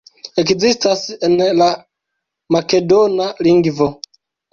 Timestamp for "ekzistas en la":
0.43-1.67